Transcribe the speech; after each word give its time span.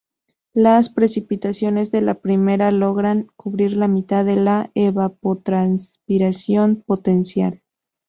Las 0.55 0.89
precipitaciones 0.89 1.91
de 1.91 2.01
la 2.01 2.15
primavera 2.15 2.71
logran 2.71 3.27
cubrir 3.35 3.77
la 3.77 3.87
mitad 3.87 4.25
de 4.25 4.35
la 4.35 4.71
evapotranspiración 4.73 6.81
potencial. 6.83 7.61